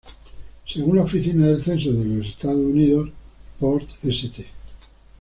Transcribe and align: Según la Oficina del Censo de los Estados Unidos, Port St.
Según 0.67 0.95
la 0.95 1.03
Oficina 1.03 1.45
del 1.45 1.61
Censo 1.61 1.93
de 1.93 2.05
los 2.05 2.25
Estados 2.25 2.57
Unidos, 2.57 3.09
Port 3.59 3.87
St. 4.03 4.43